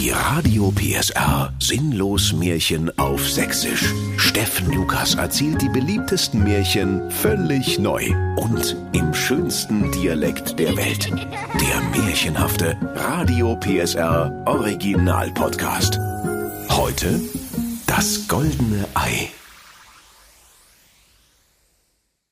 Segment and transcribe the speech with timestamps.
[0.00, 3.92] Die Radio PSR Sinnlos Märchen auf Sächsisch.
[4.16, 11.10] Steffen Lukas erzählt die beliebtesten Märchen völlig neu und im schönsten Dialekt der Welt.
[11.10, 15.98] Der märchenhafte Radio PSR Original Podcast.
[16.70, 17.20] Heute
[17.86, 19.28] das goldene Ei.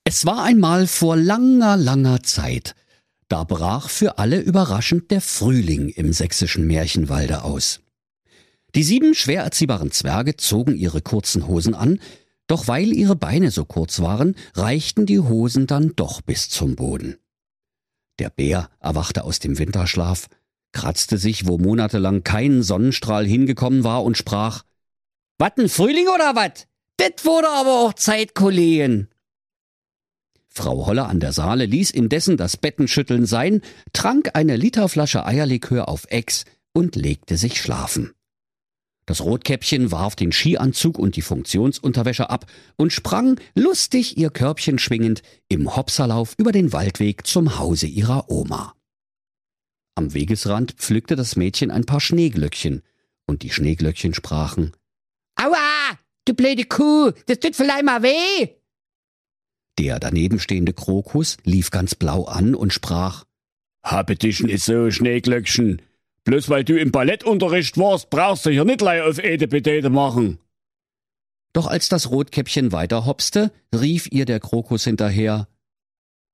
[0.05, 2.75] Es war einmal vor langer, langer Zeit.
[3.29, 7.81] Da brach für alle überraschend der Frühling im sächsischen Märchenwalde aus.
[8.75, 12.01] Die sieben schwer erziehbaren Zwerge zogen ihre kurzen Hosen an,
[12.47, 17.19] doch weil ihre Beine so kurz waren, reichten die Hosen dann doch bis zum Boden.
[18.19, 20.29] Der Bär erwachte aus dem Winterschlaf,
[20.73, 24.65] kratzte sich, wo monatelang kein Sonnenstrahl hingekommen war, und sprach
[25.39, 26.67] Watten Frühling oder wat?
[26.99, 29.09] Det wurde aber auch Zeit, Kollegen.
[30.59, 33.63] Frau Holler an der Saale ließ indessen das Bettenschütteln sein,
[33.93, 38.13] trank eine Literflasche Eierlikör auf Ex und legte sich schlafen.
[39.07, 45.23] Das Rotkäppchen warf den Skianzug und die Funktionsunterwäsche ab und sprang, lustig ihr Körbchen schwingend,
[45.49, 48.75] im Hopserlauf über den Waldweg zum Hause ihrer Oma.
[49.95, 52.83] Am Wegesrand pflückte das Mädchen ein paar Schneeglöckchen,
[53.29, 54.73] und die Schneeglöckchen sprachen
[55.37, 58.58] Aua, du blöde Kuh, das tut vielleicht mal weh.
[59.79, 63.25] Der danebenstehende Krokus lief ganz blau an und sprach
[63.85, 65.81] Habe dich nicht so, Schneeglöckchen.
[66.25, 70.39] Bloß weil du im Ballettunterricht warst, brauchst du hier nicht lei auf Edepetete machen.
[71.53, 75.49] Doch als das Rotkäppchen weiterhopste, rief ihr der Krokus hinterher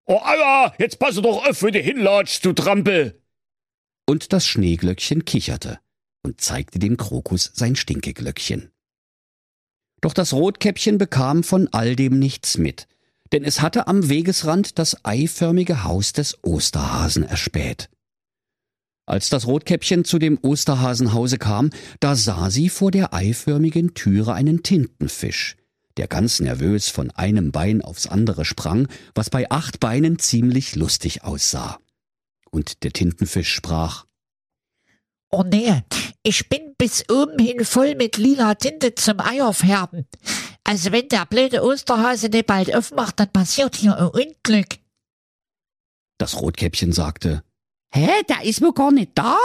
[0.06, 3.22] Oh aua, jetzt passe doch auf, wo du hinlatschst, du Trampel.
[4.06, 5.78] Und das Schneeglöckchen kicherte
[6.22, 8.70] und zeigte dem Krokus sein Stinkeglöckchen.
[10.02, 12.86] Doch das Rotkäppchen bekam von all dem nichts mit,
[13.34, 17.90] denn es hatte am Wegesrand das eiförmige Haus des Osterhasen erspäht.
[19.06, 24.62] Als das Rotkäppchen zu dem Osterhasenhause kam, da sah sie vor der eiförmigen Türe einen
[24.62, 25.56] Tintenfisch,
[25.96, 28.86] der ganz nervös von einem Bein aufs andere sprang,
[29.17, 31.80] was bei acht Beinen ziemlich lustig aussah.
[32.52, 34.05] Und der Tintenfisch sprach
[35.30, 35.83] Oh nee,
[36.22, 40.06] ich bin bis oben hin voll mit lila Tinte zum Eierfärben.
[40.64, 44.79] Also wenn der blöde Osterhase nicht bald aufmacht, dann passiert hier ein Unglück.
[46.19, 47.45] Das Rotkäppchen sagte,
[47.95, 49.39] Hä, der ist wohl gar nicht da?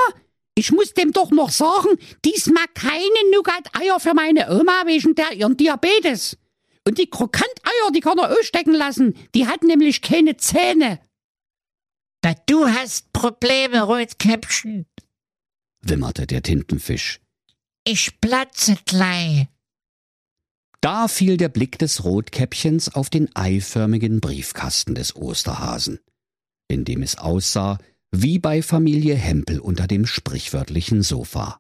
[0.56, 5.56] Ich muss dem doch noch sagen, diesmal keine Nougat-Eier für meine Oma wegen der ihren
[5.56, 6.38] Diabetes.
[6.88, 9.16] Und die Krokanteier, die kann er ausstecken lassen.
[9.36, 11.00] Die hat nämlich keine Zähne.
[12.24, 14.86] Na, du hast Probleme, Rotkäppchen,
[15.82, 17.22] wimmerte der Tintenfisch.
[17.86, 19.48] Ich platze gleich.
[20.82, 26.00] Da fiel der Blick des Rotkäppchens auf den eiförmigen Briefkasten des Osterhasen,
[26.70, 27.80] in dem es aussah
[28.12, 31.60] wie bei Familie Hempel unter dem sprichwörtlichen Sofa.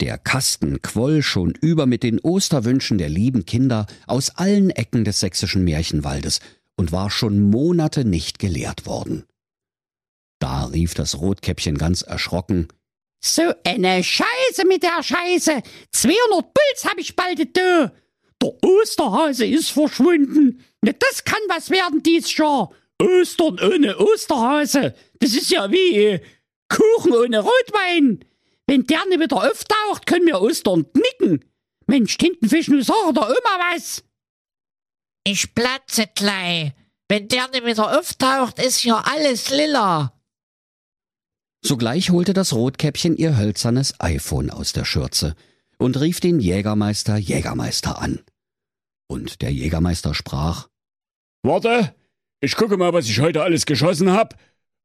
[0.00, 5.20] Der Kasten quoll schon über mit den Osterwünschen der lieben Kinder aus allen Ecken des
[5.20, 6.40] sächsischen Märchenwaldes
[6.76, 9.24] und war schon Monate nicht geleert worden.
[10.38, 12.68] Da rief das Rotkäppchen ganz erschrocken
[13.20, 15.62] so eine Scheiße mit der Scheiße.
[15.92, 17.92] 200 Puls hab ich bald da.
[18.42, 20.64] Der Osterhase ist verschwunden.
[20.82, 22.70] Na, das kann was werden dies Jahr.
[23.00, 24.94] Ostern ohne Osterhase.
[25.18, 26.20] Das ist ja wie äh,
[26.68, 28.24] Kuchen ohne Rotwein.
[28.66, 31.44] Wenn der nicht wieder auftaucht, können wir Ostern knicken.
[31.86, 34.02] Mensch, Tintenfisch, nu sag der Oma was.
[35.24, 36.72] Ich platze gleich.
[37.08, 40.15] Wenn der nicht wieder auftaucht, ist hier alles lila.
[41.66, 45.34] Sogleich holte das Rotkäppchen ihr hölzernes iPhone aus der Schürze
[45.78, 48.20] und rief den Jägermeister Jägermeister an.
[49.08, 50.68] Und der Jägermeister sprach
[51.42, 51.92] Warte,
[52.40, 54.38] ich gucke mal, was ich heute alles geschossen hab.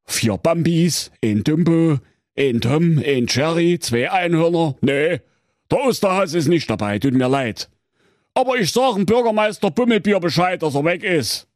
[0.05, 1.99] Vier Bambis, ein Dumbo,
[2.35, 4.75] ein Tom, ein Cherry, zwei Einhörner.
[4.81, 5.21] Nee,
[5.69, 7.69] der Osterhase ist nicht dabei, tut mir leid.
[8.33, 11.47] Aber ich sag dem Bürgermeister Bummelbier Bescheid, dass er weg ist.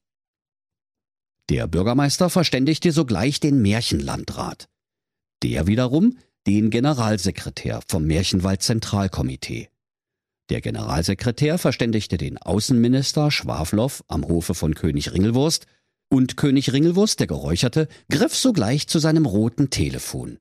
[1.50, 4.68] Der Bürgermeister verständigte sogleich den Märchenlandrat.
[5.44, 9.70] Der wiederum den Generalsekretär vom Märchenwald Zentralkomitee.
[10.50, 15.66] Der Generalsekretär verständigte den Außenminister Schwaflow am Hofe von König Ringelwurst
[16.10, 20.38] und König Ringelwurst, der Geräucherte, griff sogleich zu seinem roten Telefon.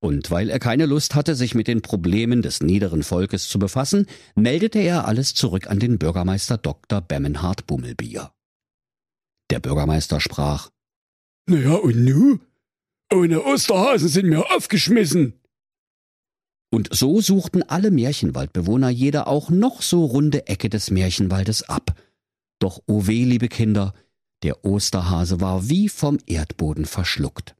[0.00, 4.06] Und weil er keine Lust hatte, sich mit den Problemen des niederen Volkes zu befassen,
[4.34, 7.00] meldete er alles zurück an den Bürgermeister Dr.
[7.00, 8.32] Bemmenhard Bummelbier.
[9.50, 10.70] Der Bürgermeister sprach,
[11.46, 12.38] Naja, und nu?
[13.12, 15.34] Ohne Osterhasen sind wir aufgeschmissen.
[16.72, 22.00] Und so suchten alle Märchenwaldbewohner jeder auch noch so runde Ecke des Märchenwaldes ab.
[22.60, 23.94] Doch o oh weh, liebe Kinder,
[24.44, 27.56] der Osterhase war wie vom Erdboden verschluckt.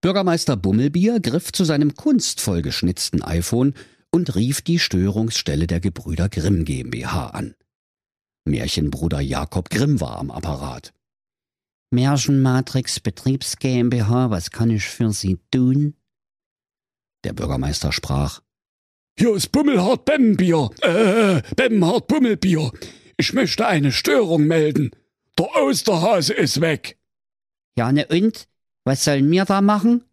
[0.00, 3.74] Bürgermeister Bummelbier griff zu seinem kunstvoll geschnitzten iPhone
[4.10, 7.54] und rief die Störungsstelle der Gebrüder Grimm GmbH an.
[8.44, 10.92] Märchenbruder Jakob Grimm war am Apparat.
[11.92, 15.94] Märchenmatrix Betriebs GmbH, was kann ich für Sie tun?
[17.24, 18.40] Der Bürgermeister sprach.
[19.18, 22.72] Hier ist Bummelhart Bembier, äh, Bemhard Bummelbier.
[23.16, 24.90] Ich möchte eine Störung melden.
[25.38, 26.98] Der Osterhase ist weg.
[27.76, 28.48] Ja, ne und?
[28.84, 30.04] Was sollen wir da machen?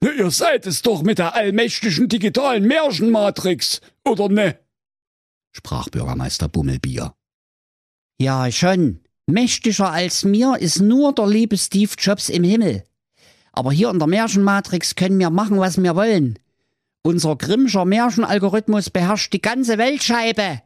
[0.00, 4.58] Na, ihr seid es doch mit der allmächtigen digitalen Märchenmatrix, oder ne?
[5.52, 7.14] sprach Bürgermeister Bummelbier.
[8.18, 9.01] Ja, schon.
[9.26, 12.84] Mächtiger als mir ist nur der liebe Steve Jobs im Himmel.
[13.52, 16.38] Aber hier in der Märchenmatrix können wir machen, was wir wollen.
[17.02, 20.62] Unser Grimmscher Märchenalgorithmus beherrscht die ganze Weltscheibe.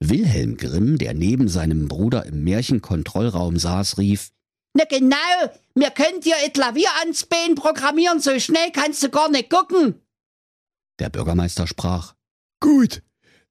[0.00, 4.30] Wilhelm Grimm, der neben seinem Bruder im Märchenkontrollraum saß, rief,
[4.74, 5.16] Na genau,
[5.74, 10.00] mir könnt ihr et Klavier ans Bein programmieren, so schnell kannst du gar nicht gucken.
[10.98, 12.14] Der Bürgermeister sprach,
[12.60, 13.02] Gut,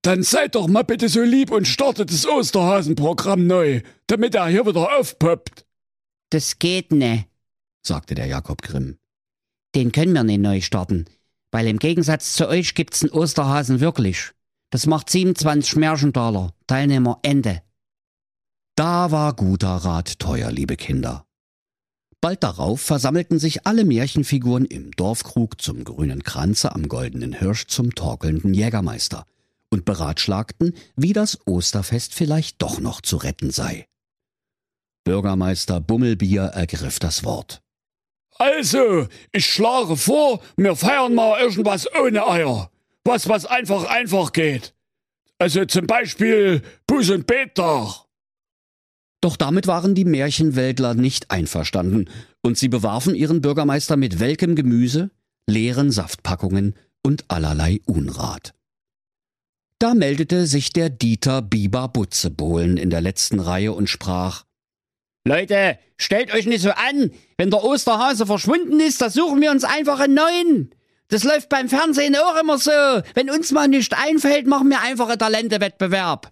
[0.04, 4.66] dann seid doch mal bitte so lieb und startet das Osterhasenprogramm neu, damit er hier
[4.66, 5.66] wieder aufpoppt.
[6.30, 7.26] Das geht ne,
[7.82, 8.98] sagte der Jakob Grimm.
[9.76, 11.06] Den können wir nicht neu starten,
[11.52, 14.32] weil im Gegensatz zu euch gibt's einen Osterhasen wirklich.
[14.72, 16.54] Das macht 27 Märchendaler.
[16.68, 17.62] Teilnehmer Ende.
[18.76, 21.26] Da war guter Rat teuer, liebe Kinder.
[22.20, 27.94] Bald darauf versammelten sich alle Märchenfiguren im Dorfkrug zum grünen Kranze am goldenen Hirsch zum
[27.94, 29.26] torkelnden Jägermeister
[29.74, 33.88] und beratschlagten, wie das Osterfest vielleicht doch noch zu retten sei.
[35.04, 37.62] Bürgermeister Bummelbier ergriff das Wort.
[38.38, 42.72] Also, ich schlage vor, wir feiern mal irgendwas ohne Eier.
[43.04, 44.74] Was, was einfach, einfach geht.
[45.40, 48.06] Also zum Beispiel Bus- und Bettag.
[49.22, 52.10] Doch damit waren die Märchenwäldler nicht einverstanden,
[52.42, 55.12] und sie bewarfen ihren Bürgermeister mit welkem Gemüse,
[55.48, 58.54] leeren Saftpackungen und allerlei Unrat.
[59.84, 64.46] Da meldete sich der Dieter Biber Butzebohlen in der letzten Reihe und sprach
[65.28, 67.12] Leute, stellt euch nicht so an.
[67.38, 70.76] Wenn der Osterhase verschwunden ist, da suchen wir uns einfach einen neuen.
[71.10, 72.72] Das läuft beim Fernsehen auch immer so.
[73.14, 76.32] Wenn uns mal nicht einfällt, machen wir einfach einen Talentewettbewerb.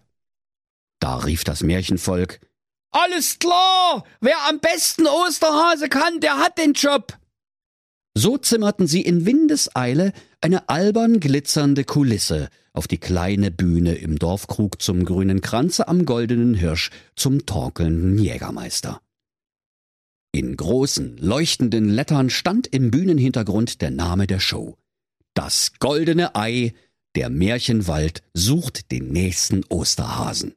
[1.00, 2.40] Da rief das Märchenvolk
[2.92, 4.06] Alles klar!
[4.22, 7.18] Wer am besten Osterhase kann, der hat den Job.
[8.14, 14.82] So zimmerten sie in Windeseile eine albern glitzernde Kulisse auf die kleine Bühne im Dorfkrug
[14.82, 19.02] zum grünen Kranze am goldenen Hirsch zum torkelnden Jägermeister.
[20.34, 24.78] In großen, leuchtenden Lettern stand im Bühnenhintergrund der Name der Show.
[25.34, 26.74] Das goldene Ei,
[27.16, 30.56] der Märchenwald sucht den nächsten Osterhasen.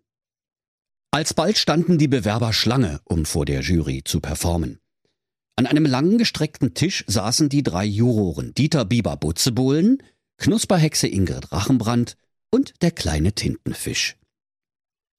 [1.11, 4.79] Alsbald standen die Bewerber Schlange, um vor der Jury zu performen.
[5.57, 10.03] An einem langen gestreckten Tisch saßen die drei Juroren Dieter Bieber Butzebohlen,
[10.39, 12.17] Knusperhexe Ingrid Rachenbrand
[12.51, 14.17] und der kleine Tintenfisch.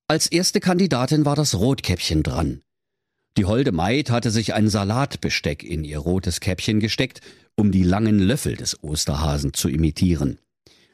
[0.08, 2.62] Als erste Kandidatin war das Rotkäppchen dran.
[3.38, 7.22] Die holde Maid hatte sich ein Salatbesteck in ihr rotes Käppchen gesteckt,
[7.56, 10.40] um die langen Löffel des Osterhasen zu imitieren.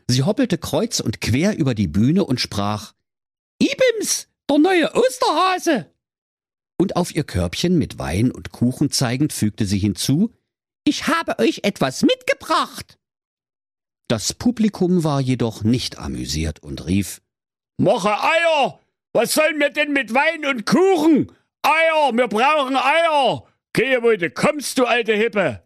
[0.07, 2.93] Sie hoppelte kreuz und quer über die Bühne und sprach
[3.61, 5.91] Ibims, der neue Osterhase.
[6.77, 10.33] Und auf ihr Körbchen mit Wein und Kuchen zeigend fügte sie hinzu
[10.83, 12.97] Ich habe euch etwas mitgebracht.
[14.11, 17.21] Das Publikum war jedoch nicht amüsiert und rief
[17.77, 18.77] Mache Eier!
[19.13, 21.31] Was sollen wir denn mit Wein und Kuchen?
[21.61, 22.11] Eier!
[22.11, 23.45] Wir brauchen Eier!
[23.71, 25.63] Gehe, du kommst, du alte Hippe!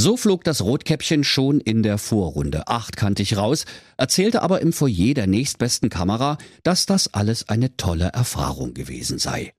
[0.00, 3.66] So flog das Rotkäppchen schon in der Vorrunde achtkantig raus,
[3.98, 9.52] erzählte aber im Foyer der nächstbesten Kamera, dass das alles eine tolle Erfahrung gewesen sei.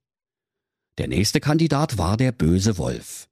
[0.97, 3.28] Der nächste Kandidat war der böse Wolf.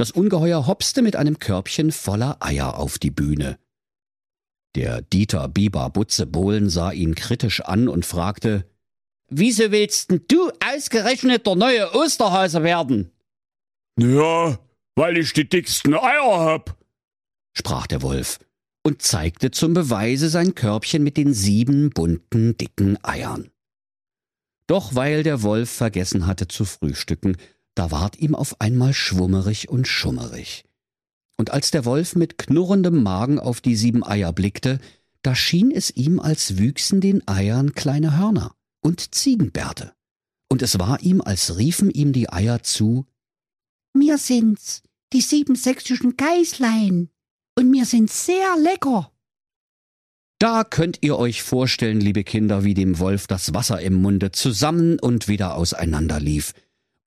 [0.00, 3.58] Das Ungeheuer hopste mit einem Körbchen voller Eier auf die Bühne.
[4.74, 8.64] Der Dieter Biber Butze Bohlen sah ihn kritisch an und fragte,
[9.28, 13.10] Wieso willst denn du ausgerechnet der neue Osterhase werden?
[13.98, 14.58] Ja,
[14.94, 16.78] weil ich die dicksten Eier hab,
[17.52, 18.38] sprach der Wolf
[18.82, 23.50] und zeigte zum Beweise sein Körbchen mit den sieben bunten, dicken Eiern.
[24.66, 27.36] Doch weil der Wolf vergessen hatte zu frühstücken,
[27.74, 30.64] da ward ihm auf einmal schwummerig und schummerig.
[31.36, 34.78] Und als der Wolf mit knurrendem Magen auf die sieben Eier blickte,
[35.22, 39.92] da schien es ihm, als wüchsen den Eiern kleine Hörner und Ziegenbärte.
[40.48, 43.06] Und es war ihm, als riefen ihm die Eier zu
[43.94, 47.08] Mir sind's, die sieben sächsischen Geißlein.
[47.58, 49.12] Und mir sind sehr lecker.
[50.38, 54.98] Da könnt ihr euch vorstellen, liebe Kinder, wie dem Wolf das Wasser im Munde zusammen
[54.98, 56.54] und wieder auseinander lief.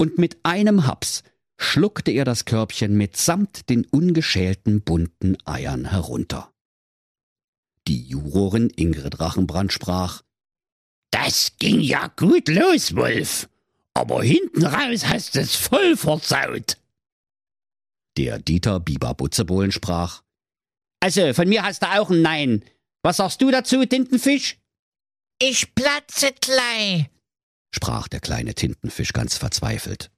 [0.04, 1.24] Und mit einem Haps
[1.58, 6.52] schluckte er das Körbchen mitsamt den ungeschälten bunten Eiern herunter.
[7.88, 10.22] Die Jurorin Ingrid Rachenbrand sprach
[11.10, 13.48] Das ging ja gut los, Wolf.
[13.94, 16.76] Aber hinten raus hast es voll versaut.
[18.18, 20.22] Der Dieter Biber Butzebohlen sprach
[21.00, 22.66] Also, von mir hast du auch ein Nein.
[23.04, 24.58] Was sagst du dazu, Tintenfisch?
[25.40, 27.13] Ich platze gleich.
[27.74, 30.12] Sprach der kleine Tintenfisch ganz verzweifelt.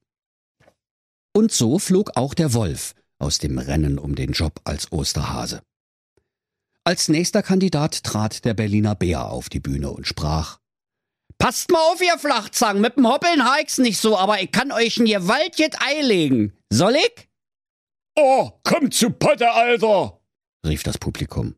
[1.33, 5.61] Und so flog auch der Wolf aus dem Rennen um den Job als Osterhase.
[6.83, 10.59] Als nächster Kandidat trat der Berliner Bär auf die Bühne und sprach
[11.37, 12.81] Passt mal auf, ihr Flachzangen.
[12.81, 16.53] Mit dem Hoppeln haik's nicht so, aber ich kann euch ein gewaltiges Ei legen.
[16.71, 17.29] Soll ich?
[18.15, 20.21] Oh, komm zu Potte, Alter!
[20.65, 21.55] rief das Publikum.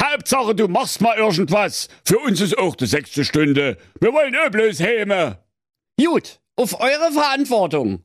[0.00, 1.88] Hauptsache, du machst mal irgendwas.
[2.04, 3.78] Für uns ist auch die sechste Stunde.
[4.00, 5.44] Wir wollen auch bloß Häme.
[6.00, 8.04] Gut, auf eure Verantwortung.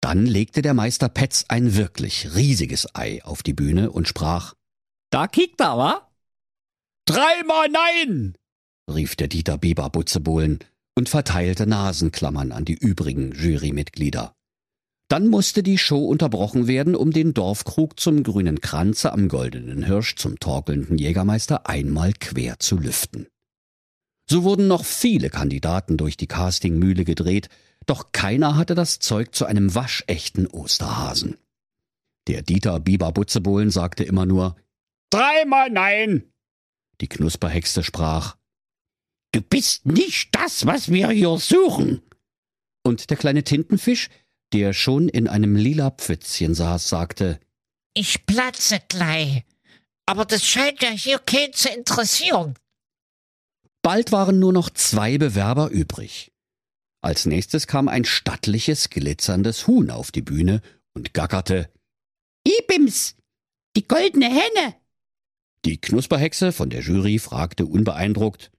[0.00, 4.54] Dann legte der Meister Petz ein wirklich riesiges Ei auf die Bühne und sprach
[5.10, 6.10] Da kickt er, wa?
[7.06, 8.36] Dreimal Nein!
[8.88, 10.60] rief der Dieter Bieber Butzebohlen
[10.96, 14.35] und verteilte Nasenklammern an die übrigen Jurymitglieder.
[15.08, 20.16] Dann musste die Show unterbrochen werden, um den Dorfkrug zum grünen Kranze am goldenen Hirsch
[20.16, 23.28] zum torkelnden Jägermeister einmal quer zu lüften.
[24.28, 27.48] So wurden noch viele Kandidaten durch die Castingmühle gedreht,
[27.86, 31.36] doch keiner hatte das Zeug zu einem waschechten Osterhasen.
[32.26, 34.56] Der Dieter Bieber Butzebohlen sagte immer nur
[35.10, 36.24] Dreimal Nein!
[37.00, 38.36] Die Knusperhexe sprach
[39.30, 42.02] Du bist nicht das, was wir hier suchen.
[42.82, 44.08] Und der kleine Tintenfisch,
[44.56, 47.38] der schon in einem lila Pfützchen saß, sagte
[47.94, 49.44] Ich platze gleich.
[50.06, 52.54] Aber das scheint ja hier keinen zu interessieren.
[53.82, 56.32] Bald waren nur noch zwei Bewerber übrig.
[57.02, 60.62] Als nächstes kam ein stattliches, glitzerndes Huhn auf die Bühne
[60.94, 61.70] und gackerte.
[62.46, 63.14] Ibims,
[63.76, 64.74] die goldene Henne.
[65.64, 68.50] Die Knusperhexe von der Jury fragte unbeeindruckt.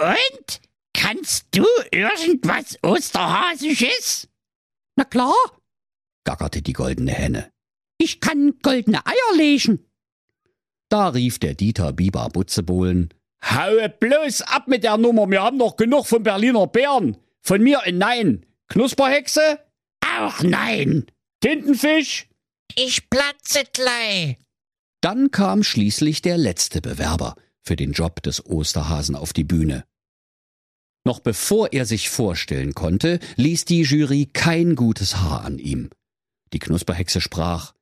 [0.00, 0.60] Und?
[0.94, 4.28] Kannst du irgendwas Osterhasisches?
[4.98, 5.32] Na klar,
[6.24, 7.52] gackerte die goldene Henne.
[7.98, 9.86] ich kann goldene Eier legen.
[10.88, 13.14] Da rief der Dieter Biber Butzebohlen.
[13.44, 15.30] Haue bloß ab mit der Nummer.
[15.30, 17.16] Wir haben noch genug von Berliner Bären.
[17.42, 18.44] Von mir ein Nein.
[18.68, 19.60] Knusperhexe?
[20.18, 21.06] Auch nein.
[21.40, 22.26] Tintenfisch?
[22.74, 24.36] Ich platze gleich.
[25.00, 29.84] Dann kam schließlich der letzte Bewerber für den Job des Osterhasen auf die Bühne.
[31.08, 35.88] Noch bevor er sich vorstellen konnte, ließ die Jury kein gutes Haar an ihm.
[36.52, 37.72] Die Knusperhexe sprach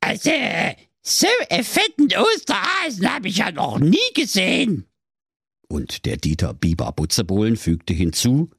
[0.00, 0.32] Also,
[1.00, 1.28] so
[1.62, 4.84] fetten Osterhasen habe ich ja noch nie gesehen.
[5.68, 8.50] und der Dieter Biber Butzebohlen fügte hinzu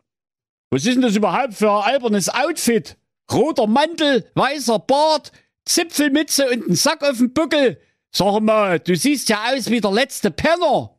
[0.70, 2.96] Was ist denn das überhaupt für ein albernes Outfit?
[3.30, 5.34] Roter Mantel, weißer Bart,
[5.66, 7.82] Zipfelmütze und ein Sack auf dem Buckel.
[8.16, 10.98] Sag mal, du siehst ja aus wie der letzte Penner.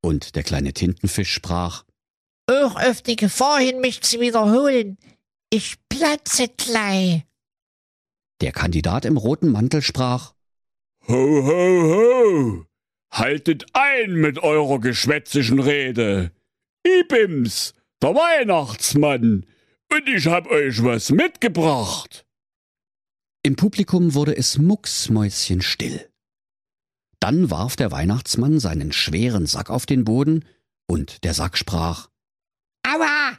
[0.00, 1.82] Und der kleine Tintenfisch sprach
[2.46, 4.98] Auch auf die Gefahr hin, mich zu wiederholen.
[5.50, 7.22] Ich platze gleich.
[8.40, 10.34] Der Kandidat im roten Mantel sprach
[11.08, 12.66] Ho, ho, ho!
[13.10, 16.32] Haltet ein mit eurer geschwätzischen Rede.
[16.86, 19.46] Ibims, der Weihnachtsmann.
[19.92, 22.26] Und ich hab euch was mitgebracht.
[23.42, 26.08] Im Publikum wurde es mucksmäuschenstill.
[27.20, 30.44] Dann warf der Weihnachtsmann seinen schweren Sack auf den Boden,
[30.86, 32.08] und der Sack sprach.
[32.94, 33.38] Aua!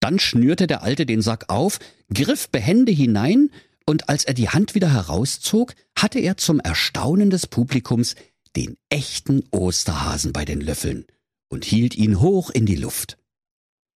[0.00, 1.78] Dann schnürte der Alte den Sack auf,
[2.12, 3.50] griff behende hinein,
[3.86, 8.14] und als er die Hand wieder herauszog, hatte er zum Erstaunen des Publikums
[8.56, 11.06] den echten Osterhasen bei den Löffeln
[11.48, 13.18] und hielt ihn hoch in die Luft.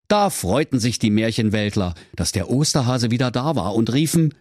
[0.09, 4.33] Da freuten sich die Märchenweltler, dass der Osterhase wieder da war und riefen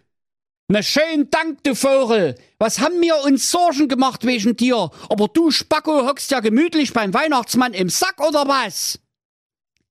[0.69, 2.35] Na schön Dank, du Vogel.
[2.59, 4.91] Was haben wir uns Sorgen gemacht wegen dir?
[5.09, 8.99] Aber du Spacko hockst ja gemütlich beim Weihnachtsmann im Sack oder was?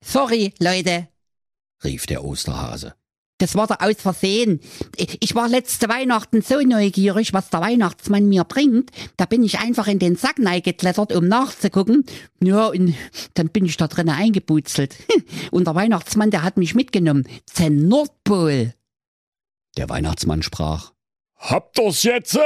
[0.06, 1.08] Sorry, Leute.
[1.82, 2.94] rief der Osterhase.
[3.38, 4.60] Das war der aus Versehen.
[4.96, 8.92] Ich war letzte Weihnachten so neugierig, was der Weihnachtsmann mir bringt.
[9.16, 12.06] Da bin ich einfach in den Sack geklettert, um nachzugucken.
[12.40, 12.94] Ja, und
[13.34, 14.96] dann bin ich da drinnen eingebutzelt.
[15.50, 17.28] Und der Weihnachtsmann, der hat mich mitgenommen.
[17.46, 18.74] Zum Nordpol.
[19.76, 20.92] Der Weihnachtsmann sprach
[21.34, 22.38] Habt ihr's jetzt?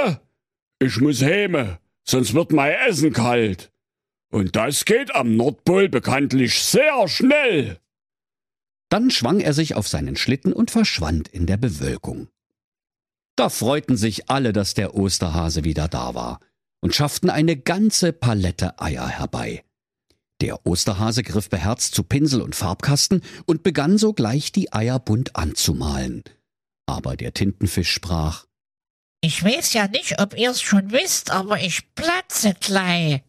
[0.81, 3.71] Ich muss häme, sonst wird mein Essen kalt.
[4.30, 7.80] Und das geht am Nordpol bekanntlich sehr schnell.
[8.88, 12.28] Dann schwang er sich auf seinen Schlitten und verschwand in der Bewölkung.
[13.37, 16.40] Da freuten sich alle, dass der Osterhase wieder da war
[16.80, 19.64] und schafften eine ganze Palette Eier herbei.
[20.40, 26.22] Der Osterhase griff beherzt zu Pinsel und Farbkasten und begann sogleich die Eier bunt anzumalen.
[26.87, 28.46] Aber der Tintenfisch sprach,
[29.20, 33.22] Ich weiß ja nicht, ob ihr's schon wisst, aber ich platze gleich.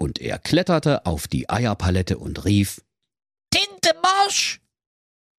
[0.00, 2.80] Und er kletterte auf die Eierpalette und rief,
[3.50, 4.60] Tinte Marsch!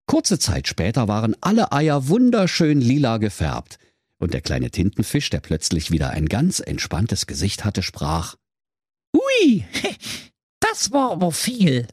[0.05, 3.79] Kurze Zeit später waren alle Eier wunderschön lila gefärbt,
[4.19, 8.35] und der kleine Tintenfisch, der plötzlich wieder ein ganz entspanntes Gesicht hatte, sprach,
[9.15, 9.65] Ui,
[10.59, 11.87] das war aber viel.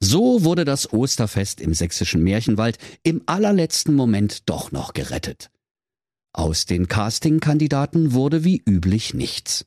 [0.00, 5.50] So wurde das Osterfest im sächsischen Märchenwald im allerletzten Moment doch noch gerettet.
[6.32, 9.66] Aus den Casting-Kandidaten wurde wie üblich nichts.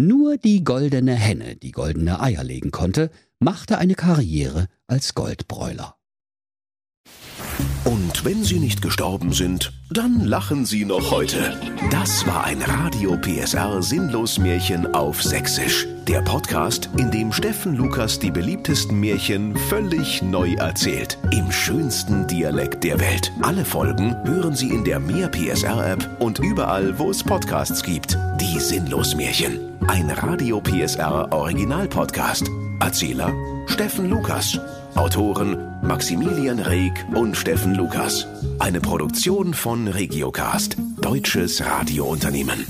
[0.00, 5.96] Nur die goldene Henne, die goldene Eier legen konnte, machte eine Karriere als Goldbräuler.
[7.84, 11.58] Und wenn sie nicht gestorben sind, dann lachen sie noch heute.
[11.90, 15.88] Das war ein Radio PSR Sinnlos Märchen auf Sächsisch.
[16.06, 21.18] Der Podcast, in dem Steffen Lukas die beliebtesten Märchen völlig neu erzählt.
[21.32, 23.32] Im schönsten Dialekt der Welt.
[23.42, 28.16] Alle Folgen hören Sie in der Mehr PSR App und überall, wo es Podcasts gibt.
[28.40, 29.67] Die Sinnlos Märchen.
[29.88, 32.46] Ein Radio PSR Original Podcast.
[32.78, 33.32] Erzähler
[33.68, 34.60] Steffen Lukas.
[34.94, 38.26] Autoren Maximilian Reg und Steffen Lukas.
[38.58, 42.66] Eine Produktion von Regiocast, deutsches Radiounternehmen.